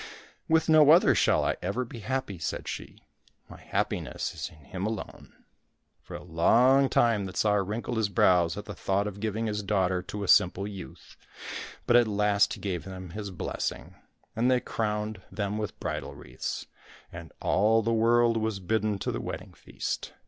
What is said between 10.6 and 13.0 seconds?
youth; but at last he gave